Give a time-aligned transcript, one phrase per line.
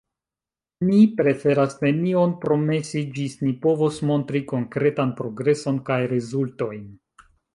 [0.85, 6.91] Ni preferas nenion promesi ĝis ni povos montri konkretan progreson kaj rezultojn.